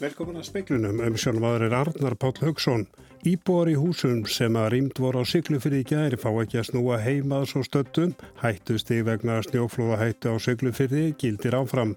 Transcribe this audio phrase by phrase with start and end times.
[0.00, 1.16] Velkomin að speiklunum um
[1.62, 2.86] er Arnar Páll Haugsson.
[3.24, 6.98] Íbúar í húsum sem að rýmt voru á syklufyrði í gæri fá ekki að snúa
[6.98, 8.10] heimað svo stöttum.
[8.42, 11.94] Hættusti vegna snjóflóðahættu á syklufyrði gildir áfram.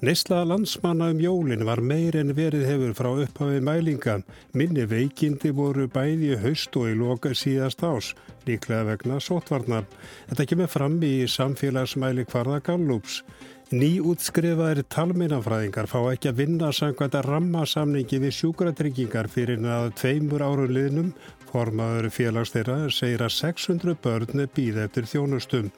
[0.00, 4.20] Neistla landsmanna um jólinn var meir en verið hefur frá upphafi mælinga.
[4.54, 8.14] Minni veikindi voru bæði haust og í loka síðast ás,
[8.46, 9.90] líklega vegna sótvarnar.
[10.30, 13.24] Þetta kemur fram í samfélagsmæli kvarða Gallups.
[13.70, 20.72] Nýútskrifaðir talmeinafræðingar fá ekki að vinna samkvæmt að rammasamningi við sjúkratryggingar fyrir að tveimur árun
[20.74, 21.12] liðnum.
[21.52, 25.70] Formaður félagsþeirra segir að 600 börn býð eftir þjónustum.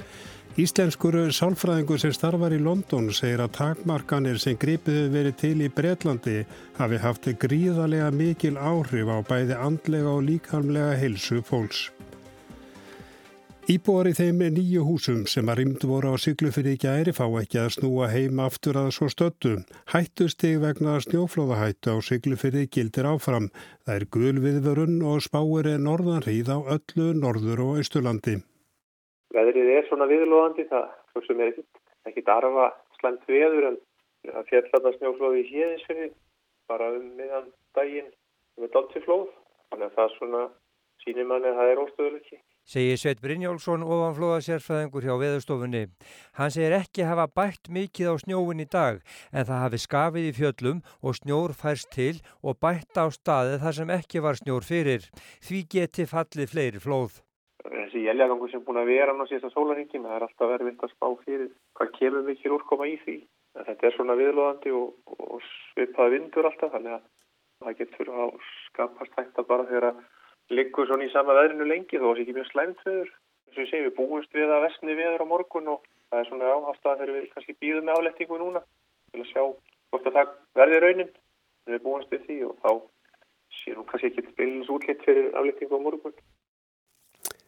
[0.57, 6.39] Íslenskur sálfræðingur sem starfar í London segir að takmarkanir sem gripiðu verið til í Breitlandi
[6.81, 11.91] hafi haft gríðarlega mikil áhrif á bæði andlega og líkamlega heilsu fólks.
[13.71, 17.69] Íbúar í þeim nýju húsum sem að rýmd voru á syklufinni gæri fá ekki að
[17.77, 19.53] snúa heim aftur að svo stöttu.
[19.93, 23.47] Hættustig vegna snjóflóðahættu á syklufinni gildir áfram.
[23.87, 28.41] Það er gulviðvörun og spáir er norðanrýð á öllu norður og austurlandi.
[29.31, 30.91] Veðrið er svona viðlóðandi það,
[31.23, 33.83] sem er ekkit, ekkit arfa slemt veður en
[34.27, 36.15] það fjallarna snjóflóði í híðinsfinni
[36.67, 38.11] bara um miðan daginn
[38.59, 39.29] með doltiflóð.
[39.71, 40.49] Þannig að það svona
[41.07, 45.83] sínir manni að það er óstöðuleiki segir Sveit Brynjálsson ofanflóða sérfræðingur hjá veðurstofunni.
[46.39, 50.37] Hann segir ekki hafa bætt mikið á snjóin í dag en það hafi skafið í
[50.39, 55.09] fjöllum og snjór færst til og bætt á staði þar sem ekki var snjór fyrir.
[55.43, 57.21] Því geti fallið fleiri flóð.
[57.63, 61.09] Þessi jæljagangur sem búin að vera á síðasta sólaringin, það er alltaf verið að spá
[61.23, 63.19] fyrir hvað kemur mikil úrkoma í því.
[63.59, 67.05] En þetta er svona viðlóðandi og, og svipaði vindur alltaf þannig að
[67.63, 68.33] það getur að
[68.67, 70.01] skapast hægt að bara þegar að
[70.51, 73.11] liggur svona í sama veðrinu lengi þó að það sé ekki mjög slæmt veður.
[73.47, 76.29] Þess að ég segi við búumst við að vestni veður á morgun og það er
[76.29, 78.63] svona áhafstað þegar við kannski býðum með álettingu núna
[79.13, 79.43] til að sjá
[79.93, 81.13] hvort að það verði raunin.
[81.71, 82.71] Við búumst við því og þá
[83.63, 86.17] sé nú kannski ekki spilins útlitt fyrir álettingu á morgun.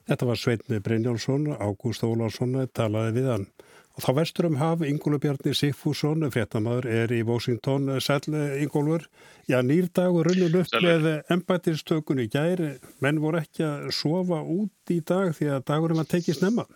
[0.05, 3.47] Þetta var Sveitni Brynjálsson, Ágúst Ólarsson talaði við hann.
[3.95, 7.93] Og þá vestur um haf, Ingólu Bjarni Sigfússon, fréttamaður, er í Washington.
[8.03, 8.25] Sæl,
[8.59, 9.07] Ingólur,
[9.47, 12.73] já, nýrdagur runnum upp með embættistökunni gæri,
[13.05, 16.67] menn voru ekki að sofa út í dag því að dagurum að tekið snemma.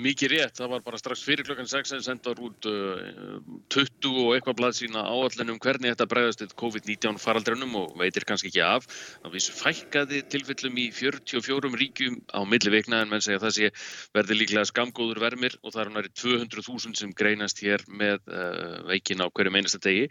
[0.00, 3.40] Mikið rétt, það var bara strax fyrir klokkan 6 en sendar út uh,
[3.74, 8.24] 20 og eitthvað blað sína áallin um hvernig þetta bregðast til COVID-19 faraldrönum og veitir
[8.28, 8.88] kannski ekki af.
[9.24, 13.56] Það vissu fækkaði tilfellum í 44 ríkjum á milli vikna en menn segja að það
[13.58, 13.70] sé
[14.16, 19.20] verði líklega skamgóður vermir og það er næri 200.000 sem greinast hér með uh, veikin
[19.20, 20.08] á hverju meinasta degi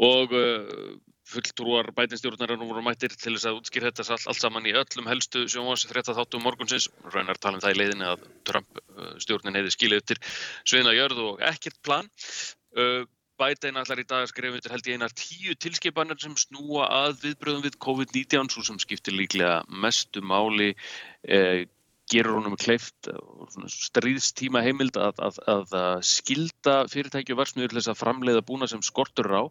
[0.00, 0.96] og uh,
[1.30, 5.46] fulltrúar bætinstjórnarinn voru mættir til þess að útskýr þetta allt, allt saman í öllum helstu
[5.50, 6.90] sjónvás þrétta þáttum morgunsins.
[7.14, 10.20] Raunar tala um það í leiðinni að Trump uh, stjórnin hefði skilið upp til
[10.72, 12.10] sveina jörð og ekkert plan.
[12.76, 13.08] Uh,
[13.40, 17.64] Bætin allar í dag skrifum við held ég einar tíu tilskipanir sem snúa að viðbröðum
[17.64, 20.74] við COVID-19 svo sem skiptir líklega mestu máli
[21.24, 21.64] eh,
[22.10, 23.08] gerur honum kleift
[23.70, 28.82] stríðstíma heimild að, að, að skilda fyrirtæki og varsmiður til þess að framleiða búna sem
[28.84, 29.42] skortur á.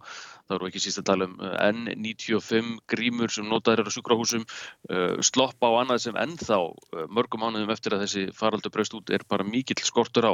[0.50, 4.48] Það eru ekki síst að tala um uh, N95 grímur sem notaður eru á sjúkrahúsum,
[4.90, 9.14] uh, sloppa á annað sem ennþá uh, mörgum ánuðum eftir að þessi faraldur braust út
[9.14, 10.34] er bara mikill skortur á.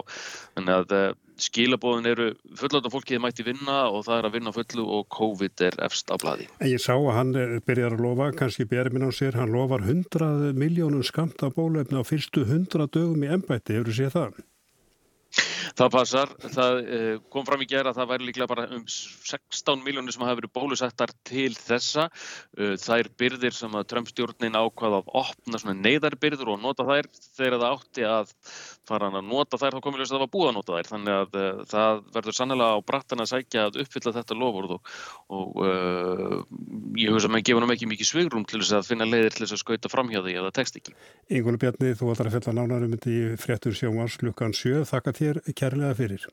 [0.56, 5.10] Þannig að skilabóðin eru fulláta fólkið mætti vinna og það er að vinna fullu og
[5.12, 6.48] COVID er efst á bladi.
[6.64, 7.36] Ég sá að hann
[7.68, 12.00] byrjar að lofa, kannski berið minn á sér, hann lofar 100 miljónum skamt af bólöfni
[12.00, 14.44] á fyrstu 100 dögum í ennbætti, hefur þú séð það?
[15.74, 19.84] Það passar, það eh, kom fram í gera að það væri líklega bara um 16
[19.86, 22.08] miljónir sem hafa verið bólusettar til þessa.
[22.58, 27.60] Eh, það er byrðir sem að Trump-stjórnin ákvaða að opna neyðarbyrður og nota þær þegar
[27.60, 28.34] það átti að
[28.86, 30.90] fara hann að nota þær þá komið ljós að það var búið að nota þær.
[30.92, 34.92] Þannig að uh, það verður sannlega á brattan að sækja að uppfylla þetta lofur og,
[35.34, 36.38] og uh,
[37.00, 39.46] ég hugsa að maður gefa hann ekki mikið svigrum til þess að finna leiðir til
[39.46, 40.96] þess að skauta fram hjá því ef það tekst ekki.
[41.40, 44.86] Ingólu Bjarni, þú ætlar að fella nánarum í fréttur sjónvars klukkan 7.
[44.92, 46.26] Þakka þér kærlega fyrir.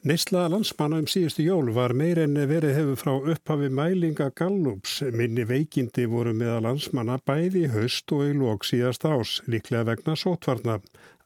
[0.00, 4.94] Neysla landsmanna um síðustu jól var meir en verið hefur frá upphafi mælinga Gallups.
[5.12, 10.78] Minni veikindi voru meða landsmanna bæði höst og í lók síðast ás, líklega vegna sótvarna.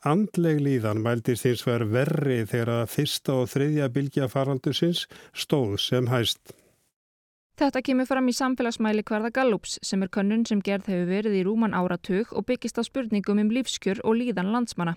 [0.02, 5.06] Andleg líðan mæltist hins ver verri þegar að fyrsta og þriðja bylgja faraldusins
[5.38, 6.56] stóð sem hæst.
[7.55, 11.43] Þetta kemur fram í samfélagsmæli hverða Gallups sem er könnun sem gerð hefur verið í
[11.47, 14.97] rúman áratug og byggist á spurningum um lífskjör og líðan landsmanna.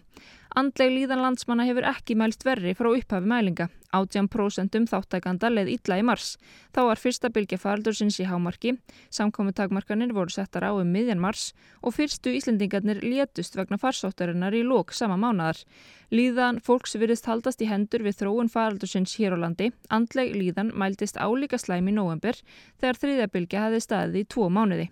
[0.57, 6.05] Andleg líðan landsmanna hefur ekki mælst verri frá upphafi mælinga 18% þáttakanda leið illa í
[6.05, 6.35] mars.
[6.75, 8.75] Þá var fyrsta bylgja faraldursins í hámarki,
[9.13, 14.65] samkomi takmarkanir voru settar á um miðjan mars og fyrstu Íslendingarnir létust vegna farsóttarinnar í
[14.67, 15.63] lók sama mánadar.
[16.11, 19.71] Líðan fólks virðist haldast í hendur við þróun faraldursins hér á landi.
[19.89, 22.35] Andleg líðan mæltist álíka slæm í november
[22.79, 24.91] þegar þriðja bylgja hafi staðið í tvo mánuði.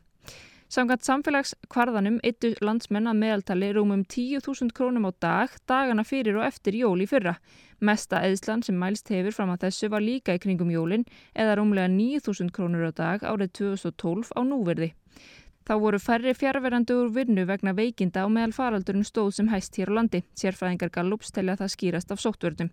[0.75, 6.75] Samkvæmt samfélagskvarðanum eittu landsmenn að meðaltali rúmum 10.000 krónum á dag, dagana fyrir og eftir
[6.75, 7.37] jól í fyrra.
[7.79, 11.87] Mesta eðslan sem mælst hefur fram að þessu var líka í kringum jólinn eða rúmlega
[11.93, 14.91] 9.000 krónur á dag árið 2012 á núverði.
[15.65, 19.89] Þá voru færri fjárverandi úr vinnu vegna veikinda og meðal faraldurinn stóð sem hæst hér
[19.89, 20.19] á landi.
[20.37, 22.69] Sérfræðingar Gallups telja það skýrast af sóttvörnum.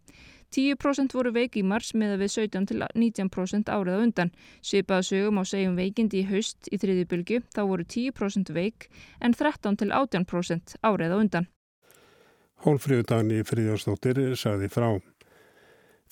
[0.53, 4.33] 10% voru veik í mars með að við 17 til 19% árið á undan.
[4.61, 8.91] Svipaða sögum á segjum veikindi í haust í þriði bylgu þá voru 10% veik
[9.25, 11.49] en 13 til 18% árið á undan.
[12.63, 14.93] Hólfríðudagni Fríðjórsdóttir saði frá.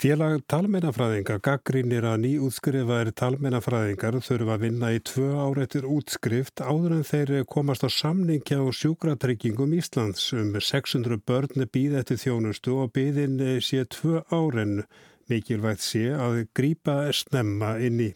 [0.00, 6.94] Félag talmennafræðinga gaggrínir að nýútskrifaðir talmennafræðingar þurfa að vinna í tvö ára eftir útskrift áður
[6.96, 12.94] en þeir komast á samningja og sjúkratryggingum Íslands um 600 börn býð eftir þjónustu og
[12.96, 14.86] býðin sé tvö áren
[15.28, 18.10] mikilvægt sé að grýpa snemma inn í.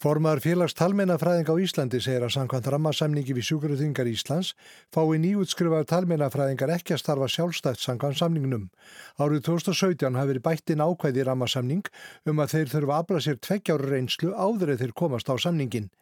[0.00, 4.54] Formar félags talmennafræðing á Íslandi segir að samkvæmt rammasamningi við sjúkruðingar Íslands
[4.96, 8.64] fái nýjútskrifaður talmennafræðingar ekki að starfa sjálfstætt samkvæmt samningnum.
[9.20, 11.92] Árið 2017 hafi verið bættin ákvæði rammasamning
[12.32, 15.92] um að þeir þurfa að afla sér tveggjáru reynslu áður eða þeir komast á samningin.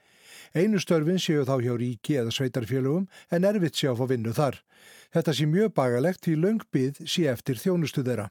[0.55, 4.63] Einu störfin séu þá hjá ríki eða sveitarfélögum en erfitt sé að fá vinnu þar.
[5.11, 8.31] Þetta sé mjög bagalegt því löngbið sé eftir þjónustu þeirra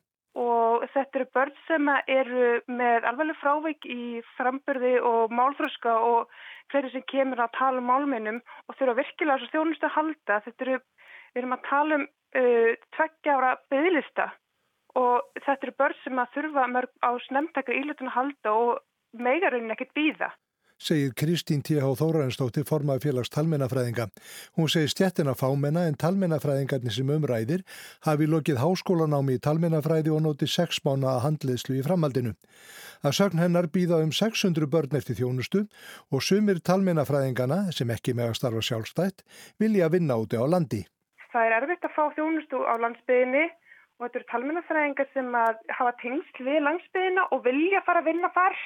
[1.38, 6.32] börn sem eru með alveg frávik í frambyrði og málþröska og
[6.72, 10.42] hverju sem kemur að tala um málmennum og þurfa virkilega svo þjónustu að halda.
[10.48, 10.80] Þetta eru,
[11.34, 14.28] við erum að tala um uh, tveggjára byggðlista
[14.98, 19.74] og þetta eru börn sem að þurfa mörg á snemtakar ílutun að halda og megarinn
[19.74, 20.32] ekkert býða
[20.78, 21.84] segir Kristín T.H.
[22.00, 24.08] Þóraðinsdóttir formaði félags talmennafræðinga.
[24.58, 27.66] Hún segir stjettina fámenna en talmennafræðingarnir sem umræðir
[28.06, 32.34] hafi lokið háskólanámi í talmennafræði og notið sex mánu að handliðslu í framhaldinu.
[33.06, 35.66] Að sögn hennar býða um 600 börn eftir þjónustu
[36.14, 39.24] og sumir talmennafræðingana, sem ekki með að starfa sjálfstætt,
[39.62, 40.86] vilja vinna úti á landi.
[41.34, 43.46] Það er erfitt að fá þjónustu á landsbyðinni
[43.98, 45.38] og þetta eru talmennafræðingar sem
[45.78, 48.58] hafa tengst við landsbyðina og vilja fara að vinna þar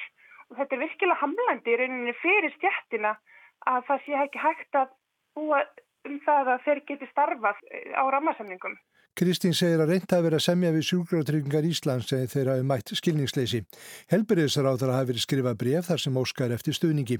[0.56, 3.16] þetta er virkilega hamlandi í rauninni fyrir stjættina
[3.72, 4.94] að það sé ekki hægt að
[5.38, 5.60] búa
[6.08, 8.74] um það að þeir geti starfað eh, á rammarsamningum.
[9.12, 13.60] Kristín segir að reynda að vera semja við sjúkrátryggingar Íslands segir þeirra um mætt skilningsleysi.
[14.08, 17.18] Helbriðsar á það hafi verið skrifað bref þar sem óskar eftir stuðningi.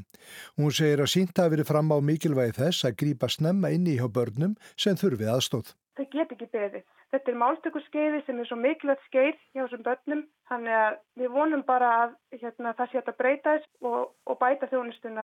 [0.57, 4.09] Hún segir að sínt hafi verið fram á mikilvægi þess að grípa snemma inni hjá
[4.09, 5.75] börnum sem þurfið aðstóð.
[6.01, 6.89] Það get ekki beðið.
[7.13, 11.65] Þetta er málstökusskeiði sem er svo mikilvægt skeið hjá þessum börnum þannig að við vonum
[11.69, 15.25] bara að hérna, það sé að breyta þess og, og bæta þjónustuna.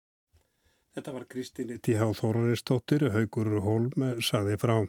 [0.98, 2.08] Þetta var Kristíni T.H.
[2.18, 4.80] Þóraristóttir, Haugur Holm, saði frá.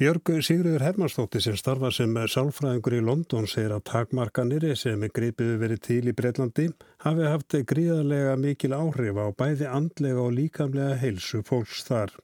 [0.00, 5.58] Björg Sigriður Hermansdóttir sem starfa sem sálfræðingur í London segir að takmarkanir sem er greipiðu
[5.60, 6.66] verið til í Breitlandi
[7.04, 12.16] hafi haft gríðarlega mikil áhrif á bæði andlega og líkamlega heilsu fólks þar.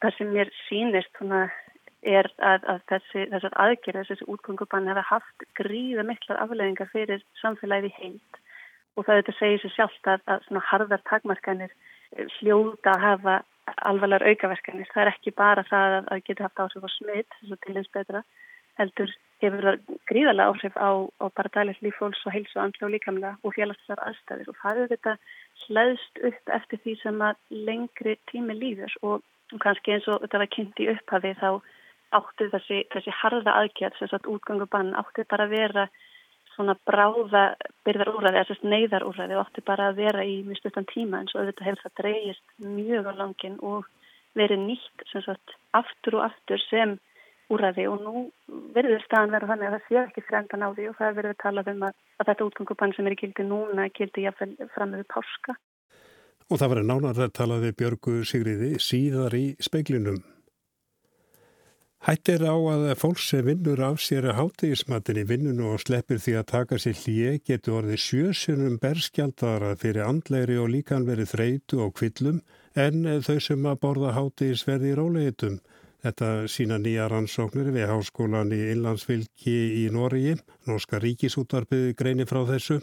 [0.00, 1.22] Það sem mér sínist
[2.02, 7.90] er að, að þessi, þessar aðgerðar, þessi útgöngubann hefur haft gríða miklar afleðingar fyrir samfélagið
[7.90, 8.40] í heilt
[8.96, 11.74] og það þetta segir sér sjálft að, að svona harðar takmarkanir
[12.40, 13.34] hljóta að hafa
[13.86, 14.88] alvarlegar aukaverkanir.
[14.92, 17.76] Það er ekki bara það að, að geta haft áhrif á smitt, þess að til
[17.76, 18.22] eins betra,
[18.80, 20.90] heldur hefur það gríðarlega áhrif á,
[21.22, 24.90] á bara dælis lífhóls og heilsu andla og líkamlega og félagslegar aðstæðir og það er
[24.94, 25.14] þetta
[25.66, 28.96] hlæðst upp eftir því sem að lengri tími líður.
[29.06, 31.50] Og kannski eins og þetta var kynnt í upphafi þá
[32.16, 35.86] átti þessi, þessi harða aðgjörð, þess að útgangubann átti bara að vera
[36.54, 37.44] svona bráða
[37.86, 41.20] byrðar úrræði, þess að neyðar úrræði og átti bara að vera í mjög stuttan tíma
[41.20, 43.86] eins og auðvitað hefur það dreyjist mjög á langin og
[44.38, 46.98] verið nýtt sem sagt aftur og aftur sem
[47.50, 48.24] úrræði og nú
[48.74, 51.72] verður staðan vera þannig að það sé ekki fremdan á því og það verður talað
[51.72, 55.56] um að, að þetta útgangubann sem er í gildi núna gildi jáfnvel fram með páska.
[56.50, 60.22] Og það verður nánar að tala við Björgu Sigriði síðar í speiklinum.
[62.00, 66.32] Hættir á að fólk sem vinnur af sér að hátegismatin í vinnunu og sleppir því
[66.40, 72.38] að taka sér hlýje getur orðið sjösunum berskjaldara fyrir andleiri og líkanveri þreitu og kvillum
[72.86, 75.60] en þau sem að borða hátegisverði í róleitum.
[76.00, 80.38] Þetta sína nýja rannsóknir við háskólan í Inlandsfylki í Nóriði.
[80.64, 82.78] Norska ríkisútvarpið greini frá þessu.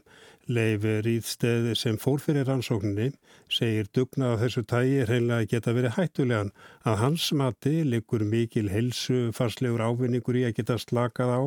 [0.48, 3.10] Leif Ríðsteð sem fór fyrir rannsókninni
[3.52, 6.54] segir dugna að þessu tægi reynilega geta verið hættulegan
[6.88, 11.42] að hans mati likur mikil helsu farslegur ávinningur í að geta slakað á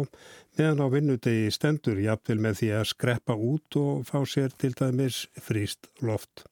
[0.59, 5.25] meðan á vinnudegi stendur jafnvel með því að skreppa út og fá sér til dæmis
[5.41, 6.45] fríst loft.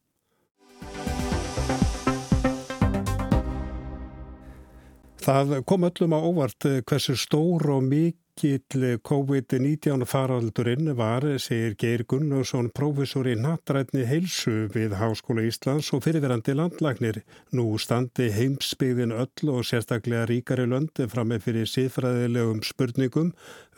[5.29, 12.05] Það kom öllum á óvart eh, hversu stór og mikill COVID-19 faraldurinn var, segir Geir
[12.09, 17.19] Gunnarsson, profesor í nattrætni heilsu við Háskóla Íslands og fyrirverandi landlagnir.
[17.53, 23.35] Nú standi heimsbyggðin öll og sérstaklega ríkari löndi fram með fyrir síðfræðilegum spurningum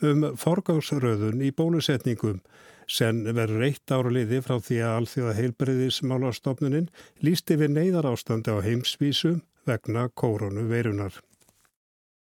[0.07, 2.39] um forgangsröðun í bólusetningum.
[2.87, 6.87] Sen verður eitt ára liði frá því að alþjóða heilbreyðismálastofnunin
[7.27, 9.33] lísti við neyðar ástandi á heimsvísu
[9.67, 11.19] vegna kórunu veirunar.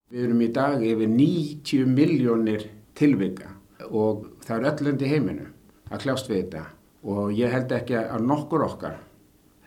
[0.10, 2.66] Við erum í dag yfir 90 miljónir
[2.98, 3.54] tilvika
[3.90, 5.46] og það er öllundi heiminu
[5.90, 6.64] að kljást við þetta
[7.14, 8.98] og ég held ekki að nokkur okkar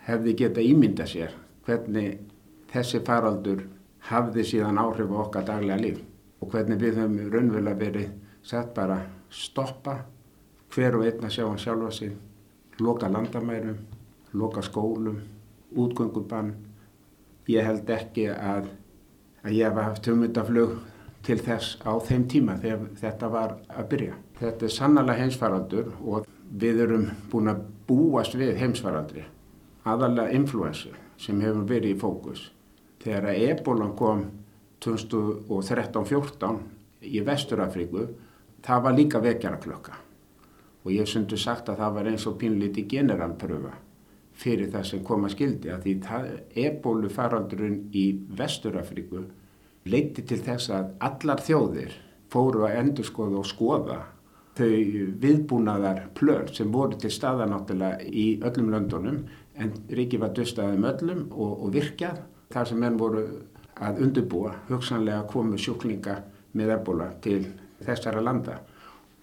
[0.09, 2.19] hefði geta ímynda sér hvernig
[2.73, 3.63] þessi faraldur
[4.11, 6.03] hafði síðan áhrif á okkar daglega líf
[6.43, 8.11] og hvernig við höfum raunverulega verið
[8.43, 8.99] sett bara
[9.31, 10.01] stoppa
[10.73, 12.13] hver og einn að sjá hann sjálfa sig,
[12.81, 13.79] loka landamærum,
[14.33, 15.19] loka skólum,
[15.77, 16.55] útgöngubann.
[17.49, 18.71] Ég held ekki að
[19.43, 20.75] að ég hef haft hugmyndaflug
[21.27, 24.15] til þess á þeim tíma þegar þetta var að byrja.
[24.41, 26.27] Þetta er sannlega heimsfaraldur og
[26.63, 29.25] við erum búin að búast við heimsfaraldri,
[29.87, 32.51] aðalega influensu sem hefur verið í fókus.
[33.03, 34.25] Þegar að ebolan kom
[34.83, 36.59] 2013-14
[37.03, 38.09] í Vesturafríku,
[38.63, 39.99] það var líka vekjara klokka
[40.83, 43.73] og ég hef sundu sagt að það var eins og pínlíti generalpröfa
[44.43, 45.95] fyrir það sem koma skildi að því
[46.67, 48.07] ebólu faraldurinn í
[48.39, 49.23] Vesturafríku
[49.93, 51.95] leiti til þess að allar þjóðir
[52.33, 54.01] fóru að endurskoða og skoða
[54.57, 54.69] þau
[55.23, 59.23] viðbúnaðar plör sem voru til staða náttúrulega í öllum löndunum
[59.57, 62.21] en Ríki var döstaðum öllum og, og virkjað
[62.53, 63.25] þar sem menn voru
[63.83, 66.19] að undurbúa hugsanlega komu sjúklinga
[66.59, 67.47] með ebola til
[67.83, 68.61] þessara landa.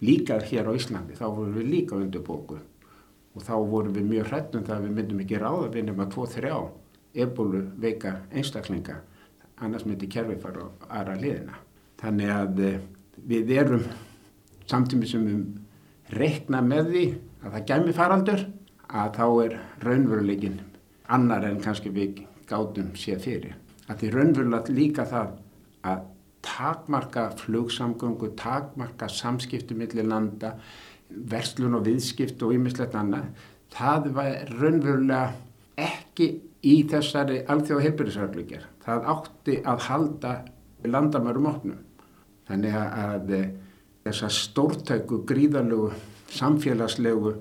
[0.02, 2.58] Líka hér á Íslandi þá voru við líka undurbúku
[3.39, 6.51] og þá voru við mjög hrættum það að við myndum ekki ráða við nema 2-3
[7.24, 9.00] ebolu veika einstaklinga
[9.63, 11.58] annars myndi kerfi fara á aðra liðina.
[12.00, 12.77] Þannig að eh,
[13.31, 13.88] við erum
[14.69, 17.05] samtímið sem við reikna með því
[17.39, 18.46] að það gæmi faraldur
[18.89, 20.62] að þá er raunveruleikin
[21.10, 23.58] annar en kannski við gátum séð fyrir.
[23.89, 25.36] Að því raunverulega líka það
[25.89, 26.08] að
[26.46, 30.55] takmarka flugsamgöngu, takmarka samskiptu millir landa
[31.10, 33.30] verslun og viðskipt og ymmislegt annað,
[33.74, 35.24] það var raunverulega
[35.80, 36.30] ekki
[36.68, 38.66] í þessari alþjóða heilbyrðisarflíkjar.
[38.84, 40.34] Það átti að halda
[40.86, 41.80] landamærum opnum.
[42.50, 43.34] Þannig að
[44.08, 45.92] þessar stórtæku, gríðalögu,
[46.34, 47.36] samfélagslegu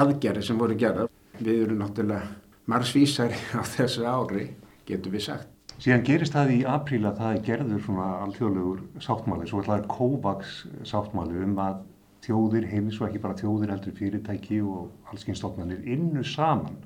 [0.00, 2.30] aðgerri sem voru gerað, við erum náttúrulega
[2.70, 4.48] margsvísari á þessu ári,
[4.88, 5.50] getur við sagt.
[5.74, 10.52] Síðan gerist það í apríl að það er gerður svona alþjóðlegur sáttmáli, svo ætlaður COVAX
[10.86, 11.80] sáttmáli um að
[12.24, 16.76] þjóðir heimis og ekki bara þjóðir heldur fyrirtæki og allskynstofnanir innu saman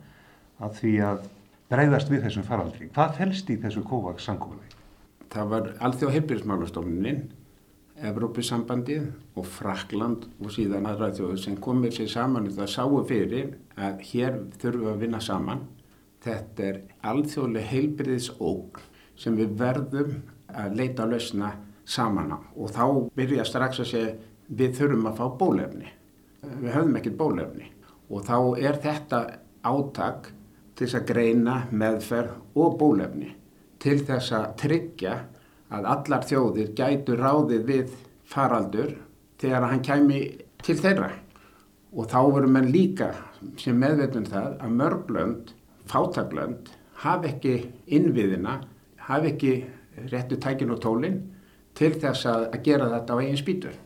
[0.59, 1.27] að því að
[1.69, 2.89] breyðast við þessum faraldri.
[2.95, 4.77] Hvað felst í þessu COVAX samkóðulegi?
[5.29, 7.27] Það var alþjóð heilbyrjusmálastofnunin,
[8.09, 13.49] Evrópusambandið og Frakland og síðan aðra þjóður sem komið sér saman og það sáu fyrir
[13.75, 15.65] að hér þurfum við að vinna saman.
[16.23, 16.79] Þetta er
[17.11, 18.81] alþjóðlega heilbyrjusók
[19.19, 20.15] sem við verðum
[20.49, 21.51] að leita að lausna
[21.89, 22.85] saman á og þá
[23.19, 24.15] byrja strax að segja
[24.49, 25.93] við þurfum að fá bólefni.
[26.43, 27.71] Við höfum ekkert bólefni
[28.09, 29.21] og þá er þetta
[29.69, 30.31] átak
[30.79, 33.33] til þess að greina meðferð og bólefni
[33.83, 35.15] til þess að tryggja
[35.75, 37.97] að allar þjóðir gætu ráðið við
[38.29, 38.95] faraldur
[39.39, 40.21] þegar hann kæmi
[40.65, 41.11] til þeirra.
[41.93, 43.13] Og þá verum menn líka
[43.61, 45.53] sem meðvetun um það að mörglönd,
[45.89, 46.71] fátaglönd,
[47.05, 47.55] hafi ekki
[47.97, 48.59] innviðina,
[49.09, 49.53] hafi ekki
[50.13, 51.21] réttu tækin og tólinn
[51.79, 53.77] til þess að gera þetta á eigin spýtur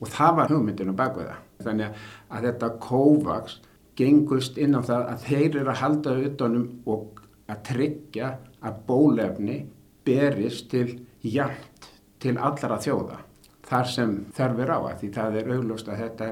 [0.00, 1.36] og það var hugmyndinu bakveða.
[1.64, 3.58] Þannig að þetta COVAX
[3.98, 8.30] gengust inn á það að þeir eru að halda utanum og að tryggja
[8.64, 9.58] að bólefni
[10.04, 10.88] berist til
[11.24, 11.88] jæmt
[12.20, 13.20] til allara þjóða
[13.68, 16.28] þar sem þarfir á að því það er auglust að þetta,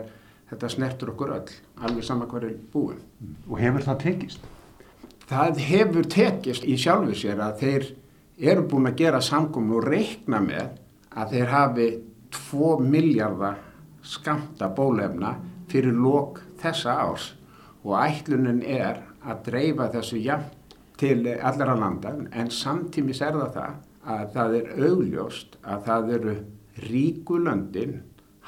[0.51, 3.01] þetta snertur okkur öll, alveg sama hverju búin.
[3.49, 4.47] Og hefur það tekist?
[5.31, 7.89] Það hefur tekist í sjálfu sér að þeir
[8.53, 10.75] eru búin að gera samkomin og reikna með
[11.13, 11.89] að þeir hafi
[12.33, 13.61] 2 miljardar
[14.03, 15.37] skamta bólefna
[15.71, 17.33] fyrir lók þessa árs.
[17.85, 20.51] Og ætlunin er að dreifa þessu jafn
[21.01, 23.79] til allra landan en samtímis er það það
[24.13, 26.35] að það er augljóst að það eru
[26.89, 27.95] ríkulöndin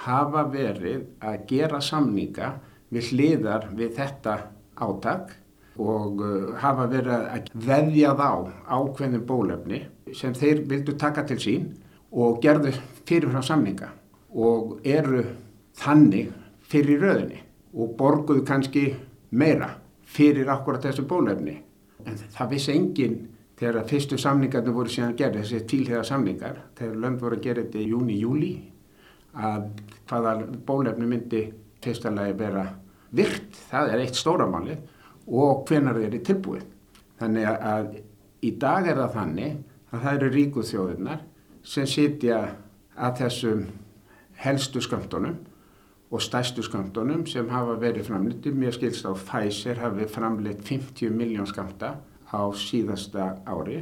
[0.05, 2.51] hafa verið að gera samninga
[2.95, 4.37] við hliðar við þetta
[4.83, 5.35] átak
[5.79, 8.29] og uh, hafa verið að veðja þá
[8.71, 9.81] ákveðin bólefni
[10.15, 11.71] sem þeir vildu taka til sín
[12.15, 12.73] og gerðu
[13.09, 13.91] fyrirfram samninga
[14.35, 15.23] og eru
[15.79, 16.31] þannig
[16.71, 17.41] fyrir röðinni
[17.75, 18.85] og borguðu kannski
[19.35, 19.73] meira
[20.15, 21.57] fyrir akkurat þessu bólefni.
[22.07, 23.17] En það vissi enginn
[23.59, 27.81] þegar fyrstu samningarnir voru síðan gerði, þessi tílhega samningar, þegar lönd voru að gera þetta
[27.81, 28.53] í júni, júli,
[29.35, 29.69] að
[30.11, 30.35] hvaða
[30.67, 31.43] bólefni myndi
[31.83, 32.65] fyrstulega vera
[33.15, 34.77] virt, það er eitt stóramáli
[35.27, 36.67] og hvenar þeir eru tilbúið.
[37.21, 37.95] Þannig að
[38.45, 39.57] í dag er það þannig
[39.95, 41.23] að það eru ríku þjóðurnar
[41.65, 42.39] sem sitja
[42.95, 43.67] að þessum
[44.45, 45.39] helstu skamtunum
[46.15, 48.59] og stæstu skamtunum sem hafa verið framlitið.
[48.59, 51.97] Mér skilst á Pfizer hafi framlitt 50 miljón skamta
[52.31, 53.81] á síðasta ári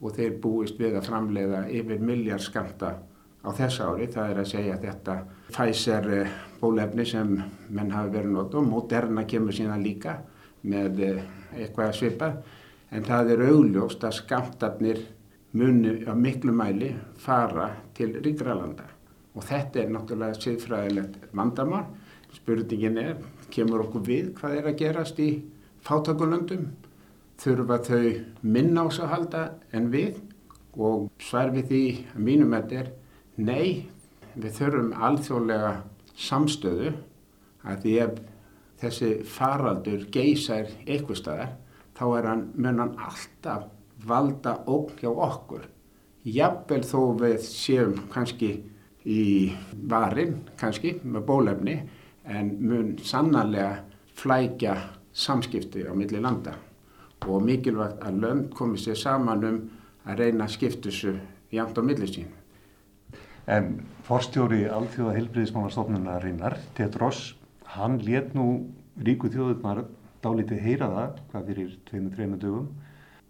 [0.00, 2.94] og þeir búist við að framleiða yfir miljard skamta
[3.40, 4.10] á þessa ári.
[4.12, 5.16] Það er að segja að þetta
[5.54, 7.36] Pfizer eh, bólefni sem
[7.68, 10.18] menn hafi verið nótt og Moderna kemur síðan líka
[10.62, 11.22] með eh,
[11.56, 12.42] eitthvað svipað
[12.90, 15.02] en það er augljóst að skamtarnir
[15.52, 18.86] munu á miklu mæli fara til ríkralanda
[19.34, 21.86] og þetta er náttúrulega siðfræðilegt vandamál.
[22.30, 23.16] Spurningin er,
[23.50, 25.30] kemur okkur við hvað er að gerast í
[25.86, 26.68] fátakulöndum?
[27.40, 28.04] Þurfa þau
[28.42, 30.20] minna ás að halda en við?
[30.78, 32.90] Og svar við því að mínum þetta er
[33.40, 33.88] nei,
[34.36, 35.72] við þurfum alþjóðlega
[36.14, 36.92] samstöðu
[37.66, 38.20] að því ef
[38.80, 41.56] þessi faraldur geysar eitthvað staðar
[41.98, 43.66] þá er hann, mun hann alltaf
[44.06, 45.66] valda ógn hjá okkur.
[46.24, 48.50] Jafnvel þó við séum kannski
[49.08, 49.52] í
[49.88, 51.76] varin, kannski með bólefni,
[52.24, 53.80] en mun sannarlega
[54.20, 54.76] flækja
[55.12, 56.54] samskipti á milli landa
[57.26, 59.56] og mikilvægt að lönd komið sér saman um
[60.08, 61.14] að reyna að skiptu þessu
[61.52, 62.28] jæmt á milli sín.
[63.50, 67.34] En forstjóri alþjóða helbriðismánastofnunarinnar, Tedros,
[67.74, 69.84] hann let nú ríku þjóðurnar
[70.24, 72.70] dálítið heyra það, hvað fyrir tveinu, trefnu dögum,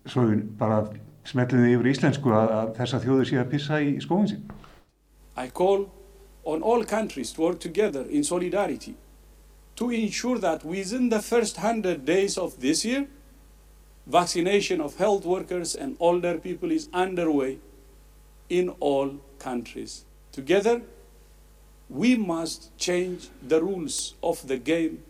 [0.07, 0.25] svo
[0.59, 0.85] bara
[1.29, 4.45] smetliði yfir íslensku að, að þessa þjóður sé að pissa í skóin sín.
[5.37, 5.89] I call
[6.45, 8.97] on all countries to work together in solidarity
[9.77, 13.07] to ensure that within the first 100 days of this year,
[14.07, 17.59] vaccination of health workers and older people is underway
[18.49, 20.05] in all countries.
[20.33, 20.83] Together,
[21.89, 25.03] we must change the rules of the game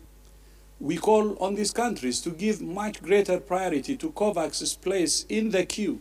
[0.80, 5.64] we call on these countries to give much greater priority to COVAX's place in the
[5.66, 6.00] queue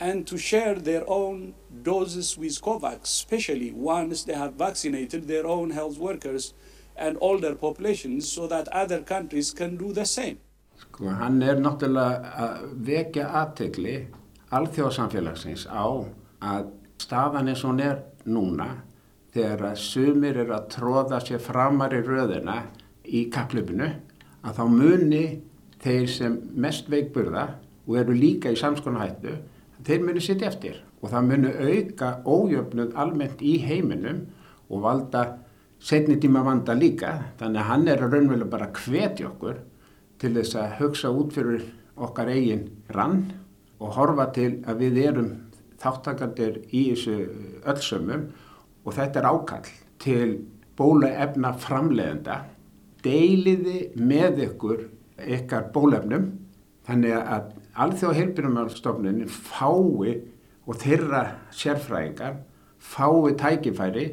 [0.00, 5.70] and to share their own doses with COVAX, especially once they have vaccinated their own
[5.70, 6.52] health workers
[6.96, 10.38] and older populations so that other countries can do the same.
[10.76, 13.94] Sko, hann er náttúrulega að vekja aðtegli
[14.52, 16.04] alþjóðsamfélagsins á
[16.44, 16.66] að
[17.00, 18.66] staðan eins og hún er núna
[19.32, 22.58] þegar að sumir er að tróða sér framar í röðina
[23.06, 23.88] í kaplöfinu
[24.46, 25.24] að þá muni
[25.82, 27.46] þeir sem mest veikburða
[27.86, 29.36] og eru líka í samskonahættu,
[29.86, 30.82] þeir muni sitt eftir.
[31.02, 34.24] Og það muni auka ójöfnud almennt í heiminum
[34.72, 35.24] og valda
[35.78, 39.60] setni tíma vanda líka, þannig að hann er að raunverulega bara hvetja okkur
[40.20, 41.66] til þess að hugsa út fyrir
[41.96, 42.64] okkar eigin
[42.96, 43.20] rann
[43.80, 45.30] og horfa til að við erum
[45.80, 47.16] þáttakandir í þessu
[47.68, 48.26] öllsömmum
[48.86, 50.28] og þetta er ákall til
[50.76, 52.38] bólaefna framleiðenda
[53.06, 54.84] deiliði með ykkur
[55.38, 56.26] ykkar bólefnum
[56.86, 57.54] þannig að
[57.86, 60.16] alþjóða heilbyrjumálstofnunin fái
[60.66, 61.22] og þeirra
[61.54, 62.40] sérfræðingar
[62.82, 64.06] fái tækifæri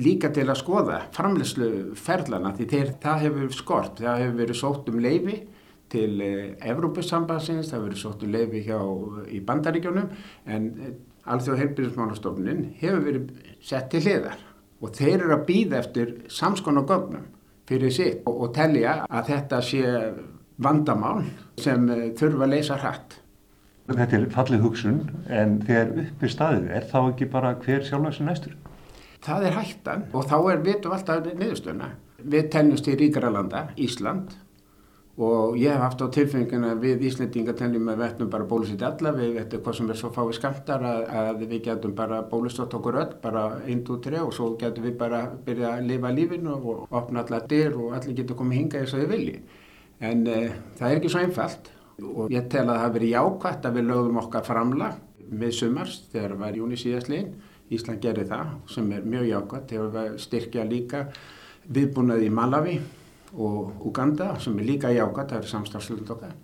[0.00, 4.90] líka til að skoða framlegslu ferlana því þeir, það hefur skort, það hefur verið sótt
[4.92, 5.38] um leifi
[5.90, 8.78] til eh, Evrópussambansins, það hefur verið sótt um leifi hjá
[9.28, 10.12] í bandaríkjónum
[10.46, 10.94] en eh,
[11.30, 14.46] alþjóða heilbyrjumálstofnunin hefur verið sett til hliðar
[14.80, 17.28] og þeir eru að býða eftir samskon og gögnum
[17.70, 19.82] fyrir sig og, og telja að þetta sé
[20.60, 21.24] vandamál
[21.60, 23.16] sem uh, þurfa að leysa hrætt.
[23.90, 25.00] Þetta er fallið hugsun
[25.34, 28.52] en þegar uppi staðið er þá ekki bara hver sjálfnægsin næstur?
[29.24, 31.90] Það er hættan og þá er vitum alltaf niðurstöna.
[32.20, 34.36] Við tennumst í ríkara landa, Ísland
[35.20, 39.10] og ég hef haft á tilfengina við Íslandinga tennum að við ættum bara bólusitt alla,
[39.12, 42.96] við veitum hvað sem er svo fáið skamtar að, að við getum bara bólustótt okkur
[43.02, 46.94] öll, bara 1, 2, 3 og svo getum við bara byrja að lifa lífinu og
[46.96, 49.34] opna allar dyr og allir getur komið hinga eins og þið vilji.
[50.08, 51.68] En uh, það er ekki svo einfalt
[52.00, 54.88] og ég tel að það hafi verið jákvæmt að við lögum okkar framla
[55.42, 57.34] með sumars þegar það var júni síðastlegin.
[57.70, 61.04] Ísland gerir það sem er mjög jákvæmt, þegar við styrkja líka
[61.68, 62.78] viðbúnað í Malawi
[63.34, 66.34] og Uganda sem er líka jákvæmt, það eru samstafslund okkar.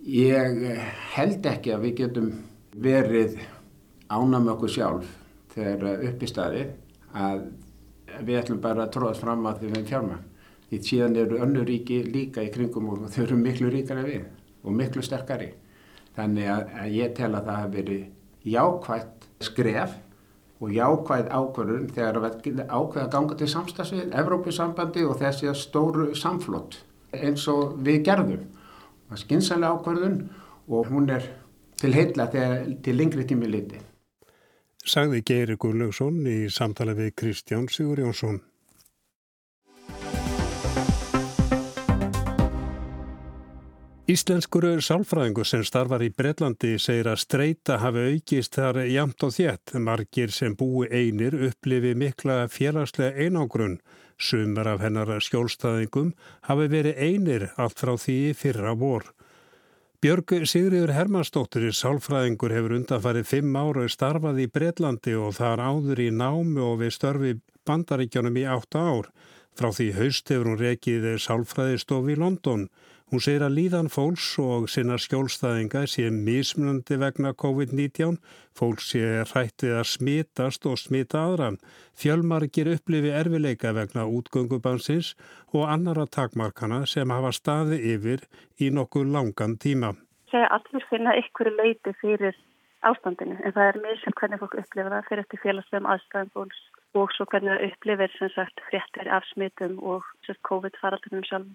[0.00, 0.62] Ég
[1.14, 2.30] held ekki að við getum
[2.80, 3.36] verið
[4.10, 5.10] ánam okkur sjálf
[5.54, 6.66] þegar upp í staði
[7.14, 7.42] að
[8.26, 10.26] við ætlum bara að tróðast fram að þau með fjármagn.
[10.70, 14.28] Því síðan eru önnu ríki líka í kringum og þau eru miklu ríkara við
[14.62, 15.50] og miklu sterkari.
[16.16, 19.96] Þannig að, ég tel að það hefur verið jákvægt skref
[20.60, 22.18] og jákvæð ákvörðun þegar
[22.68, 26.82] ákveða ganga til samstagsvið, Evrópusambandi og þessi stóru samflott
[27.16, 28.44] eins og við gerðum.
[29.08, 30.18] Það er skynsælega ákvörðun
[30.68, 31.24] og hún er
[31.80, 33.80] til heitla þegar til lengri tími liti.
[34.84, 38.40] Sagði Geiri Guðlaugsson í samtala við Kristján Sigur Jónsson.
[44.10, 49.74] Íslenskur sálfræðingur sem starfar í Breitlandi segir að streyta hafi aukist þar jamt og þétt.
[49.78, 53.76] Margir sem búi einir upplifi mikla félagslega einangrun.
[54.18, 56.10] Sumar af hennar skjólstaðingum
[56.48, 59.06] hafi verið einir allt frá því fyrra vor.
[60.02, 66.02] Björg Sigriður Hermannsdóttir í sálfræðingur hefur undanfarið fimm ára starfað í Breitlandi og þar áður
[66.02, 67.36] í námi og við störfi
[67.68, 69.12] bandaríkjónum í átta ár.
[69.58, 72.68] Frá því haust hefur hún rekið sálfræðistof í London.
[73.10, 78.20] Hún segir að líðan fólks og sinna skjólstæðinga sé mismunandi vegna COVID-19.
[78.54, 81.58] Fólks sé hrættið að smitast og smita aðran.
[81.98, 85.16] Fjölmargir upplifi erfileika vegna útgöngubansins
[85.50, 88.22] og annara takmarkana sem hafa staði yfir
[88.62, 89.96] í nokkuð langan tíma.
[90.30, 92.38] Það er allir finna ykkur leiti fyrir
[92.86, 96.62] ástandinu en það er mjög sem hvernig fólk upplifa það fyrir eftir félagslegum aðstæðum fólks
[96.98, 100.06] og svo hvernig það upplifir sem sagt fréttir af smitum og
[100.48, 101.50] COVID-faraldunum sjálf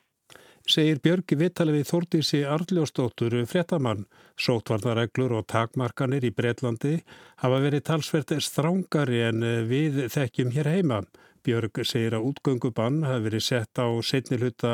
[0.65, 4.05] segir Björgi Vittali við Þórtísi Arljósdóttur fréttamann.
[4.41, 6.95] Sótvarnareglur og takmarkanir í Breitlandi
[7.43, 11.03] hafa verið talsvert strángari en við þekkjum hér heima.
[11.45, 14.73] Björg segir að útgöngubann hafi verið sett á setni hluta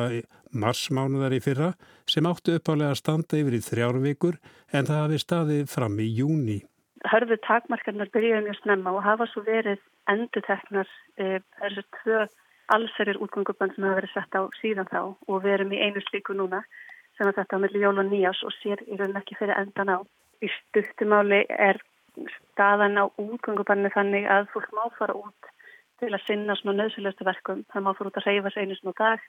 [0.56, 1.74] marsmánuðar í fyrra
[2.08, 4.39] sem áttu uppálega að standa yfir í þrjárvíkur
[4.71, 6.62] en það hafi staðið fram í júni.
[7.10, 9.80] Hörðu takmarkarnar byrjuði mjög snemma og hafa svo verið
[10.12, 12.26] enduteknar eh, þessu tvö
[12.76, 16.36] allsverjur útgöngubönd sem hafa verið sett á síðan þá og við erum í einu slíku
[16.38, 16.62] núna
[17.18, 19.96] sem að þetta á milli jól og nýjás og sér í raun ekki fyrir endan
[19.96, 19.98] á.
[20.42, 21.82] Í stuttumáli er
[22.38, 25.52] staðan á útgöngubannu þannig að fólk má fara út
[26.02, 27.66] til að sinna svona nöðsulegustu verkum.
[27.72, 29.28] Það má fara út að reyfa sig einu svona dag,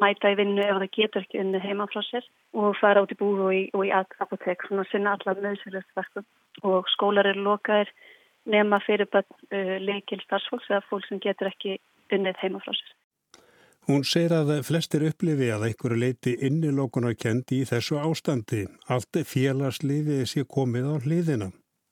[0.00, 3.18] mæta í vinnu ef það getur ekki unni heima frá sér og fara út í
[3.18, 6.26] búð og í, og í apotek, svona sinna allar nöðsulegustu verkum.
[6.62, 7.90] Og skólar eru lokaðir
[8.50, 11.78] nema fyrir bara uh, leikil starfsfólks eða fólk sem getur ekki
[12.14, 12.92] unnið heima frá sér.
[13.84, 18.62] Hún segir að flestir upplifi að einhverju leiti innilókunar kendi í þessu ástandi.
[18.88, 21.50] Allt félagslífið sé komið á hliðina.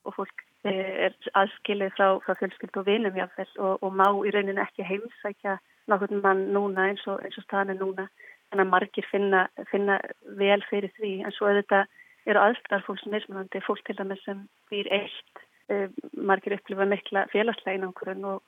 [0.09, 4.33] Og fólk eh, er aðskilið frá, frá fjölskyld og vinum jáfnvel og, og má í
[4.33, 5.59] rauninu ekki heimsækja
[5.91, 8.09] nákvæmlega mann núna eins og, eins og staðan er núna.
[8.51, 9.99] Þannig að margir finna, finna
[10.39, 11.85] vel fyrir því en svo er þetta
[12.29, 17.89] eru aðstæðar fólks mismunandi, fólk til dæmis sem býr eitt, eh, margir upplifa mikla félagslegin
[17.89, 18.43] ákvörðun og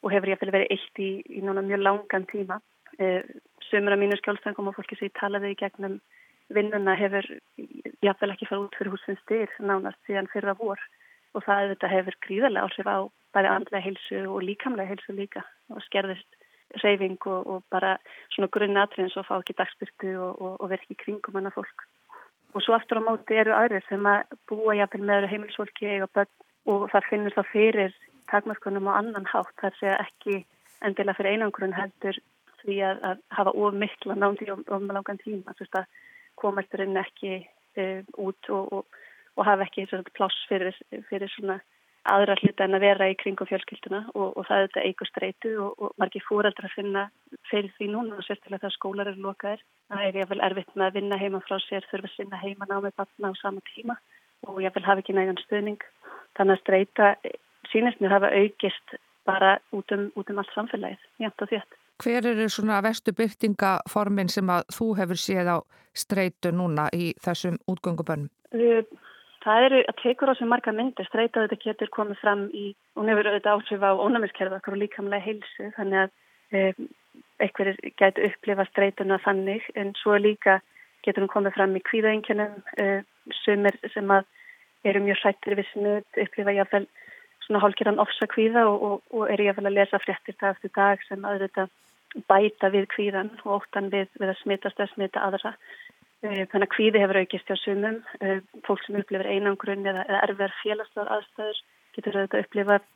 [0.00, 2.60] og hefur ég að verið eitt í, í núna mjög langan tíma.
[2.98, 3.22] Eh,
[3.68, 6.00] Sumur af mínu skjálfstæðingum og fólki sem ég talaði í gegnum
[6.50, 7.26] vinnuna hefur
[8.02, 10.80] jáfnvel ekki farið út fyrir húsins styr nánast síðan fyrra vor
[11.36, 12.98] og það hefur gríðarlega áhrif á
[13.36, 16.39] bæði andlega heilsu og líkamlega heilsu líka og skerðist
[16.82, 17.96] reyfing og, og bara
[18.34, 21.86] svona grunnatrið eins og fá ekki dagspyrtu og, og, og verki kringum hana fólk.
[22.54, 26.32] Og svo aftur á móti eru aðrið sem að búa jáfnvel með heimilsfólki eiga börn
[26.70, 27.94] og það finnur þá fyrir
[28.30, 30.42] takmörkunum á annan hátt þar sé ekki
[30.84, 32.18] endilega fyrir einangrun heldur
[32.62, 36.00] því að, að hafa of mikla nándi og of langan tíma þú veist að
[36.40, 37.32] komasturinn ekki
[37.80, 39.00] uh, út og, og,
[39.36, 40.76] og hafa ekki pláss fyrir,
[41.08, 41.60] fyrir svona
[42.14, 45.52] aðra hluta en að vera í kringum fjölskylduna og, og það er þetta eigur streitu
[45.64, 47.06] og margir fóreldra finna
[47.50, 50.88] fyrir því núna og sérstilega þegar skólar eru lokaðir það er ég vel erfitt með
[50.88, 53.98] að vinna heima frá sér þurfa að sinna heima ná með batna á sama tíma
[54.48, 55.86] og vil hafa ekki nægan stöðning
[56.38, 57.12] þannig að streita
[57.72, 58.96] sínist mér hafa aukist
[59.26, 61.76] bara út um, út um allt samfélagið, jæmt og þétt.
[62.00, 65.58] Hver eru svona vestu byrtingaformin sem að þú hefur séð á
[65.92, 68.30] streitu núna í þessum útgöngubönnum?
[69.40, 73.08] Það eru að tekur á sem marga myndir, streita þetta getur komið fram í, hún
[73.08, 76.10] hefur auðvitað áhrif á ónæmiskerfa, okkur og líkamlega heilsu, þannig að
[76.60, 76.90] um,
[77.40, 80.58] einhverjir getur upplifa streituna þannig, en svo líka
[81.06, 83.08] getur hún komið fram í kvíðaengjunum, um,
[83.40, 84.28] sumir sem að
[84.90, 86.86] eru mjög sættir við snuð, upplifa jáfnvel
[87.46, 90.72] svona hálfgerðan ofsakvíða og, og, og er ég að vel að lesa fréttir dag eftir
[90.76, 91.66] dag sem að þetta
[92.28, 95.54] bæta við kvíðan og óttan við, við að smitast eða smita aðra.
[96.20, 100.52] Eh, þannig að kvíði hefur aukist hjá sumum, eh, fólk sem upplifir einangrunn eða, erfiðar
[100.60, 101.60] félagslegar aðstæður
[101.96, 102.88] getur auðvitað upplifað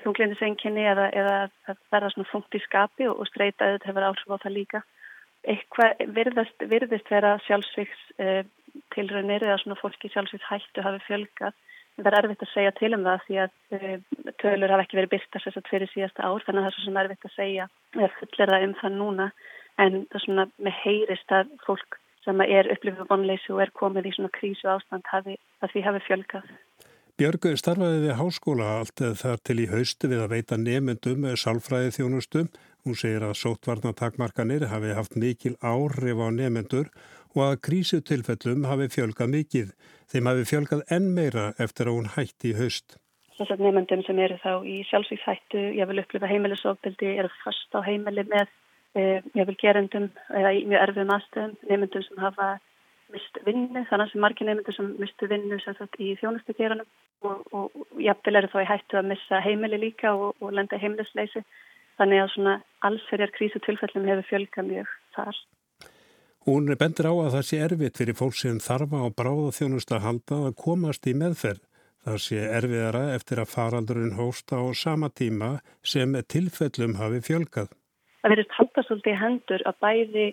[0.00, 1.34] þunglindisengjenni eða, eða
[1.68, 4.82] að verða svona funkt í skapi og, og streyta auðvitað hefur áhrif á það líka.
[5.52, 8.42] Eitthvað virðist, virðist vera sjálfsvíks eh,
[8.96, 11.60] tilraunir eða svona fólki sjálfsvíks hættu hafi fjölgat
[11.98, 15.12] það er erfitt að segja til um það því að uh, tölur hafa ekki verið
[15.14, 17.64] byrta sérstaklega fyrir síðasta ár þannig að það er svo sem erfitt að segja
[17.96, 19.26] eða fullir það um það núna
[19.82, 24.14] en það svona með heyrist að fólk sem er upplifið vonleysi og er komið í
[24.16, 26.48] svona krísu ástand hafi, að því hafi fjölgað.
[27.18, 32.50] Björg starfaði við háskóla allt þar til í haustu við að veita nefndum sálfræði þjónustum.
[32.86, 36.92] Hún segir að sótvarnatakmarkanir hafi haft mikil áhrif á nefndur
[37.34, 39.74] og að krísutilfellum hafi fjölgað mikið.
[40.12, 43.00] Þeim hafi fjölgað enn meira eftir að hún hætti í haust.
[43.34, 48.24] Þessar nefndum sem eru þá í sjálfsvíkshættu, ég vil upplifa heimilisofbildi, eru fast á heimili
[48.30, 48.46] með
[48.98, 52.48] ég vil gerendum eða í mjög erfiðum aðstöðum, nefndum sem hafa
[53.12, 56.88] mist vinnu, þannig sem margir nefndur sem mistu vinnu í þjónustu geranum
[57.24, 61.44] og, og jafnvel eru þá í hættu að missa heimili líka og, og lenda heimilisleysi.
[61.98, 65.40] Þannig að svona allsverjar krísutilfellum hefur fjölgað mjög þar.
[66.46, 70.38] Hún bendur á að það sé erfitt fyrir fólk sem þarfa á bráðaþjónust að halda
[70.46, 71.64] að komast í meðferð.
[72.06, 77.74] Það sé erfiðara eftir að faraldurinn hósta á sama tíma sem tilfellum hafi fjölgað.
[78.22, 80.26] Það verður halda svolítið í hendur að bæði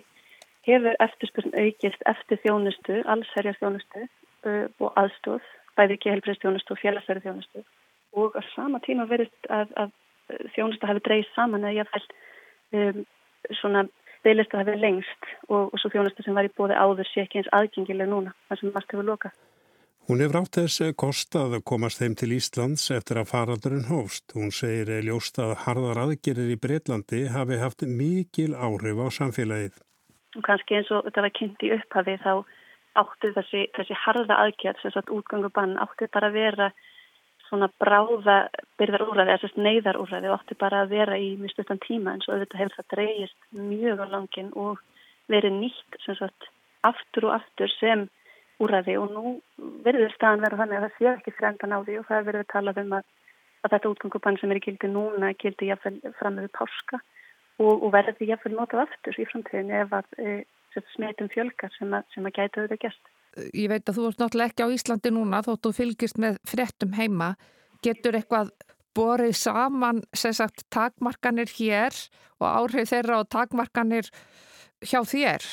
[0.66, 5.44] hefur eftirspurn aukist eftir þjónustu, allsherjar þjónustu uh, og aðstóð,
[5.78, 7.66] bæði ekki helbreyst þjónustu og félagsverði þjónustu
[8.16, 9.92] og á sama tíma verður að, að
[10.54, 12.14] þjónustu hafi dreyst saman eða ég fælt
[12.72, 13.02] um,
[13.60, 13.84] svona
[14.24, 17.52] beilista hefur lengst og, og svo þjónustu sem var í bóði áður sé ekki eins
[17.54, 19.36] aðgengileg núna þar sem margt hefur lokað.
[20.06, 24.36] Hún hefur átt þess kost að komast þeim til Íslands eftir að faraldurinn hófst.
[24.38, 29.80] Hún segir ljóst að harðar aðgerir í Breitlandi hafi haft mikil áhrif á samfélagið.
[30.38, 32.32] Og kannski eins og þetta var kynnt í upphafi þá
[33.02, 36.68] átti þessi, þessi harða aðgerð, þess að útgangubann átti bara að vera
[37.48, 38.36] svona bráða
[38.78, 42.36] byrðarúræði, eða sérst neyðarúræði og átti bara að vera í mjög stuttan tíma en svo
[42.36, 44.78] auðvitað hefur það dreyjist mjög á langin og
[45.34, 46.48] verið nýtt sagt
[46.86, 48.06] aftur og aftur sem
[48.62, 49.34] úræði og nú
[49.84, 52.80] verður staðan verið þannig að það sé ekki frendan á því og það verður talað
[52.82, 53.10] um að,
[53.62, 57.00] að þetta útgangubann sem er í gildi núna gildi jáfnvel fram með páska
[57.60, 60.38] og, og verður því jáfnvel notað aftur í framtíðin ef að e,
[60.94, 63.12] smetum fjölgar sem að, sem að gæta auðvitað gæst
[63.52, 67.34] ég veit að þú ert náttúrulega ekki á Íslandi núna þóttu fylgist með frettum heima
[67.84, 68.52] getur eitthvað
[68.96, 71.96] borið saman sagt, takmarkanir hér
[72.40, 74.08] og áhrif þeirra og takmarkanir
[74.84, 75.44] hjá þér?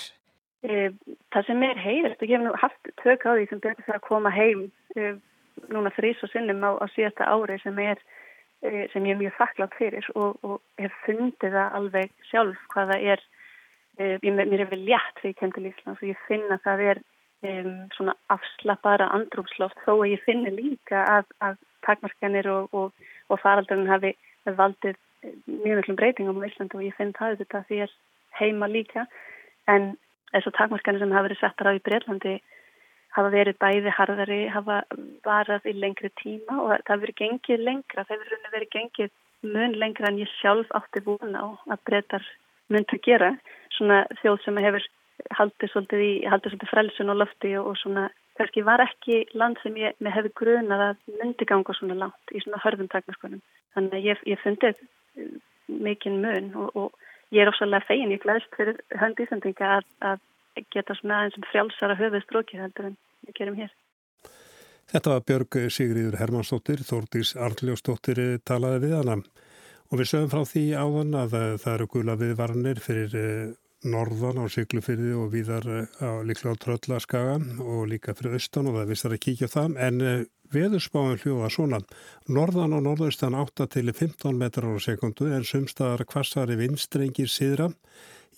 [0.63, 0.89] E,
[1.33, 3.97] það sem er heyrist og ég hef nú haft tök á því sem betur það
[3.97, 5.13] að koma heim e,
[5.73, 7.99] núna þrís og sinnum á, á síðasta ári sem er
[8.63, 12.99] e, sem ég er mjög þakklátt fyrir og, og hef fundið það alveg sjálf hvaða
[13.13, 13.25] er
[13.99, 17.01] ég, mér er vel létt þegar ég kem til Íslands og ég finna það er
[17.49, 23.41] um, svona afslappara andrúmsloft þó að ég finni líka að, að takmarkanir og, og, og
[23.43, 24.15] faraldurinn hafi
[24.47, 24.97] valdið
[25.47, 27.93] mjög mjög breytingum á Íslandi og ég finn það þetta því að
[28.39, 29.05] heima líka.
[29.71, 29.93] En
[30.33, 32.37] þessu takmarkanir sem hafa verið settar á í Breitlandi
[33.13, 34.79] hafa verið bæði harðari, hafa
[35.25, 39.11] varað í lengri tíma og það hefur verið gengið lengra, það hefur verið gengið
[39.53, 42.25] mun lengra en ég sjálf átti búin á að breytar
[42.71, 43.31] myndi að gera
[43.77, 44.89] svona þjóð sem hefur
[45.37, 48.07] haldið svolítið í, haldið svolítið frelsun og lofti og, svona,
[48.39, 52.61] kannski var ekki land sem ég hefði grunað að myndi ganga svona langt í svona
[52.63, 53.43] hörðum taknarskonum.
[53.75, 54.81] Þannig að ég, ég fundið
[55.67, 60.65] mikinn mun og, og ég er ósalega fegin, ég glæðist fyrir hönd ísendinga að, að
[60.75, 63.73] geta svona aðeins um frjálsara höfuð strókið heldur en við gerum hér.
[64.93, 69.17] Þetta var Björg Sigriður Hermannsdóttir, Þórdís Arnljósdóttir talaði við hana
[69.89, 73.51] og við sögum frá því áðan að það eru gula viðvarnir fyrir eh,
[73.83, 78.79] norðan á Siglufyrði og viðar eh, á líklega á Tröllaskagan og líka fyrir austan og
[78.79, 79.77] það vistar að kíkja það.
[79.87, 81.79] En eh, veðurspáin hljóða svona.
[82.27, 87.71] Norðan og norðaustan 8 til 15 metrar á sekundu en sumstaðar kvassari vindstrengir síðra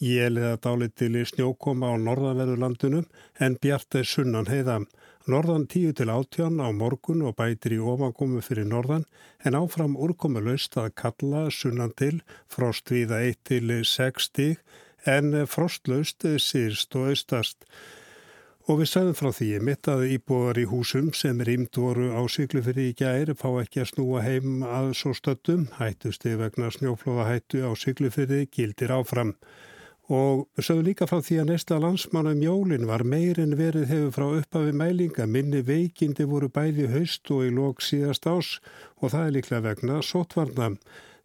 [0.04, 3.06] ég leða dálit til snjókoma á norðanverðurlandunum
[3.40, 4.82] en bjartið sunnan heiða.
[5.26, 9.08] Norðan 10 til 18 á morgun og bætir í ofankomu fyrir norðan
[9.42, 12.20] en áfram úrkomu löst að kalla sunnan til
[12.52, 14.62] frost viða 1 til 6 stík
[15.06, 17.66] en frostlaust sýrst og austast.
[18.66, 22.88] Og við sagðum frá því mitt að íbúar í húsum sem rýmt voru á syklufyrri
[22.90, 28.48] í gæri fá ekki að snúa heim að svo stöttum, hættusti vegna snjóflóðahættu á syklufyrri
[28.50, 29.36] gildir áfram.
[30.10, 34.16] Og við sagðum líka frá því að næsta landsmann um jólinn var meirinn verið hefur
[34.18, 38.56] frá uppafi mælinga, minni veikindi voru bæði haust og í lók síðast ás
[38.98, 40.72] og það er líklega vegna sótvarna.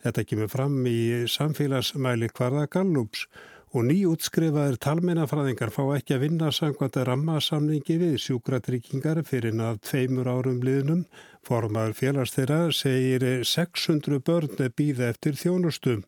[0.04, 3.26] Þetta kemur fram í samfélagsmæli hvarða Gallups
[3.70, 10.30] og nýjútskrifaðir talmeinafræðingar fá ekki að vinna sangvært að rammasamningi við sjúkratryggingar fyrir að tveimur
[10.30, 11.04] árum liðnum.
[11.46, 16.02] Formaður félags þeirra segir 600 börn býða eftir þjónustum.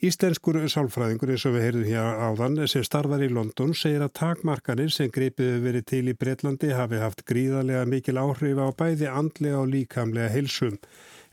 [0.00, 4.90] Íslenskur sálfræðingur eins og við heyrðum hér áðan sem starfar í London segir að takmarkanir
[4.94, 9.60] sem greipið hefur verið til í Breitlandi hafi haft gríðarlega mikil áhrif á bæði andlega
[9.60, 10.80] og líkamlega heilsum.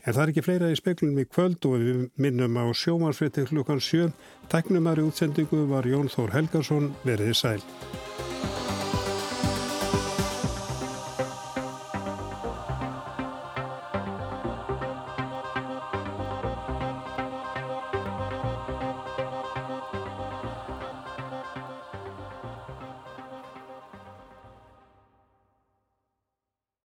[0.08, 3.82] En það er ekki fleira í speklunum í kvöld og við minnum á sjómansveitir klukkan
[3.84, 4.08] 7.
[4.48, 7.60] Tæknumari útsendingu var Jón Þór Helgarsson, veriði sæl.